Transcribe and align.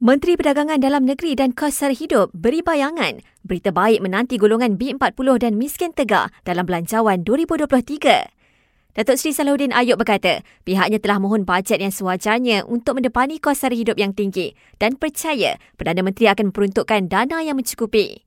Menteri 0.00 0.32
Perdagangan 0.32 0.80
Dalam 0.80 1.04
Negeri 1.04 1.36
dan 1.36 1.52
Kos 1.52 1.76
Sara 1.76 1.92
Hidup 1.92 2.32
beri 2.32 2.64
bayangan 2.64 3.20
berita 3.44 3.68
baik 3.68 4.00
menanti 4.00 4.40
golongan 4.40 4.80
B40 4.80 5.12
dan 5.36 5.60
miskin 5.60 5.92
tegak 5.92 6.32
dalam 6.40 6.64
belanjawan 6.64 7.20
2023. 7.20 8.96
Datuk 8.96 9.16
Seri 9.20 9.36
Salahuddin 9.36 9.76
Ayub 9.76 10.00
berkata, 10.00 10.40
pihaknya 10.64 11.04
telah 11.04 11.20
mohon 11.20 11.44
bajet 11.44 11.84
yang 11.84 11.92
sewajarnya 11.92 12.64
untuk 12.64 12.96
mendepani 12.96 13.44
kos 13.44 13.60
sara 13.60 13.76
hidup 13.76 14.00
yang 14.00 14.16
tinggi 14.16 14.56
dan 14.80 14.96
percaya 14.96 15.60
Perdana 15.76 16.00
Menteri 16.00 16.32
akan 16.32 16.48
memperuntukkan 16.48 17.12
dana 17.12 17.44
yang 17.44 17.60
mencukupi. 17.60 18.24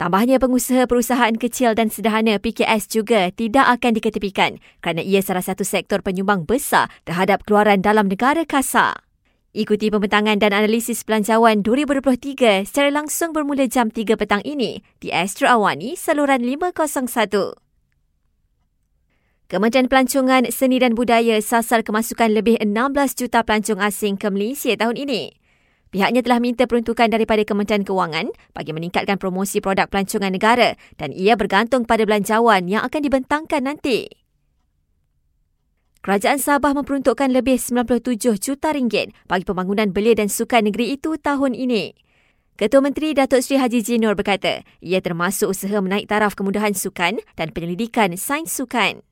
Tambahnya, 0.00 0.40
pengusaha 0.40 0.88
perusahaan 0.88 1.36
kecil 1.36 1.76
dan 1.76 1.92
sederhana 1.92 2.40
PKS 2.40 2.88
juga 2.88 3.28
tidak 3.28 3.68
akan 3.68 3.92
diketepikan 3.92 4.56
kerana 4.80 5.04
ia 5.04 5.20
salah 5.20 5.44
satu 5.44 5.68
sektor 5.68 6.00
penyumbang 6.00 6.48
besar 6.48 6.88
terhadap 7.04 7.44
keluaran 7.44 7.84
dalam 7.84 8.08
negara 8.08 8.48
kasar. 8.48 9.09
Ikuti 9.50 9.90
pembentangan 9.90 10.38
dan 10.38 10.54
analisis 10.54 11.02
belanjawan 11.02 11.66
2023 11.66 12.62
secara 12.70 12.86
langsung 12.86 13.34
bermula 13.34 13.66
jam 13.66 13.90
3 13.90 14.14
petang 14.14 14.38
ini 14.46 14.78
di 15.02 15.10
Astro 15.10 15.50
Awani, 15.50 15.98
saluran 15.98 16.46
501. 16.46 17.58
Kementerian 19.50 19.90
Pelancongan 19.90 20.46
Seni 20.54 20.78
dan 20.78 20.94
Budaya 20.94 21.34
sasar 21.42 21.82
kemasukan 21.82 22.30
lebih 22.30 22.62
16 22.62 23.18
juta 23.18 23.42
pelancong 23.42 23.82
asing 23.82 24.14
ke 24.14 24.30
Malaysia 24.30 24.70
tahun 24.78 24.94
ini. 24.94 25.34
Pihaknya 25.90 26.22
telah 26.22 26.38
minta 26.38 26.70
peruntukan 26.70 27.10
daripada 27.10 27.42
Kementerian 27.42 27.82
Kewangan 27.82 28.30
bagi 28.54 28.70
meningkatkan 28.70 29.18
promosi 29.18 29.58
produk 29.58 29.90
pelancongan 29.90 30.30
negara 30.30 30.78
dan 30.94 31.10
ia 31.10 31.34
bergantung 31.34 31.90
pada 31.90 32.06
belanjawan 32.06 32.70
yang 32.70 32.86
akan 32.86 33.02
dibentangkan 33.02 33.66
nanti. 33.66 34.19
Kerajaan 36.00 36.40
Sabah 36.40 36.72
memperuntukkan 36.72 37.28
lebih 37.28 37.60
97 37.60 38.40
juta 38.40 38.72
ringgit 38.72 39.12
bagi 39.28 39.44
pembangunan 39.44 39.92
belia 39.92 40.16
dan 40.16 40.32
sukan 40.32 40.72
negeri 40.72 40.96
itu 40.96 41.20
tahun 41.20 41.52
ini. 41.52 41.92
Ketua 42.56 42.80
Menteri 42.80 43.12
Datuk 43.12 43.44
Seri 43.44 43.60
Haji 43.60 43.84
Jinur 43.84 44.16
berkata, 44.16 44.64
ia 44.80 45.04
termasuk 45.04 45.52
usaha 45.52 45.76
menaik 45.76 46.08
taraf 46.08 46.32
kemudahan 46.32 46.72
sukan 46.72 47.20
dan 47.36 47.52
penyelidikan 47.52 48.16
sains 48.16 48.48
sukan. 48.48 49.04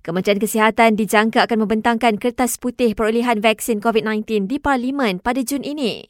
Kementerian 0.00 0.40
Kesihatan 0.40 0.96
dijangka 0.96 1.44
akan 1.44 1.68
membentangkan 1.68 2.16
kertas 2.16 2.56
putih 2.56 2.96
perolehan 2.96 3.44
vaksin 3.44 3.84
COVID-19 3.84 4.48
di 4.48 4.56
Parlimen 4.56 5.20
pada 5.20 5.44
Jun 5.44 5.60
ini. 5.60 6.08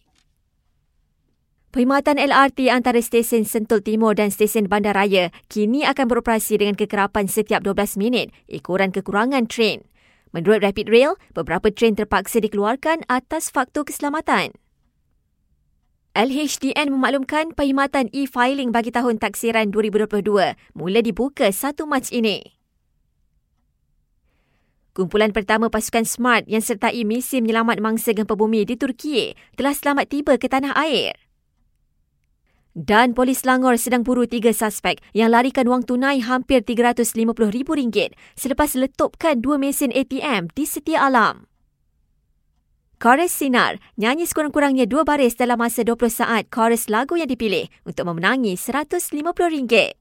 Perkhidmatan 1.71 2.19
LRT 2.19 2.67
antara 2.67 2.99
stesen 2.99 3.47
Sentul 3.47 3.79
Timur 3.79 4.19
dan 4.19 4.35
stesen 4.35 4.67
Bandaraya 4.67 5.31
kini 5.47 5.87
akan 5.87 6.11
beroperasi 6.11 6.59
dengan 6.59 6.75
kekerapan 6.75 7.31
setiap 7.31 7.63
12 7.63 7.95
minit 7.95 8.35
ikuran 8.51 8.91
kekurangan 8.91 9.47
tren. 9.47 9.87
Menurut 10.35 10.67
Rapid 10.67 10.91
Rail, 10.91 11.15
beberapa 11.31 11.71
tren 11.71 11.95
terpaksa 11.95 12.43
dikeluarkan 12.43 13.07
atas 13.07 13.55
faktor 13.55 13.87
keselamatan. 13.87 14.51
LHDN 16.19 16.91
memaklumkan 16.91 17.55
perkhidmatan 17.55 18.11
e-filing 18.11 18.75
bagi 18.75 18.91
tahun 18.91 19.23
taksiran 19.23 19.71
2022 19.71 20.27
mula 20.75 21.01
dibuka 21.07 21.55
1 21.55 21.87
Mac 21.87 22.11
ini. 22.11 22.59
Kumpulan 24.91 25.31
pertama 25.31 25.71
pasukan 25.71 26.03
SMART 26.03 26.51
yang 26.51 26.67
sertai 26.67 27.07
misi 27.07 27.39
menyelamat 27.39 27.79
mangsa 27.79 28.11
gempa 28.11 28.35
bumi 28.35 28.67
di 28.67 28.75
Turki 28.75 29.39
telah 29.55 29.71
selamat 29.71 30.11
tiba 30.11 30.35
ke 30.35 30.51
tanah 30.51 30.75
air. 30.75 31.30
Dan 32.71 33.19
polis 33.19 33.43
Langor 33.43 33.75
sedang 33.83 34.07
buru 34.07 34.31
tiga 34.31 34.55
suspek 34.55 35.03
yang 35.11 35.35
larikan 35.35 35.67
wang 35.67 35.83
tunai 35.83 36.23
hampir 36.23 36.63
RM350,000 36.63 38.15
selepas 38.39 38.71
letupkan 38.79 39.43
dua 39.43 39.59
mesin 39.59 39.91
ATM 39.91 40.55
di 40.55 40.65
setia 40.71 41.03
alam. 41.03 41.51
Chorus 43.01 43.33
Sinar 43.33 43.81
nyanyi 43.97 44.29
sekurang-kurangnya 44.29 44.85
dua 44.85 45.09
baris 45.09 45.33
dalam 45.33 45.57
masa 45.57 45.81
20 45.83 45.99
saat 46.13 46.53
chorus 46.53 46.87
lagu 46.93 47.17
yang 47.17 47.33
dipilih 47.33 47.67
untuk 47.89 48.05
memenangi 48.07 48.55
RM150. 48.55 50.00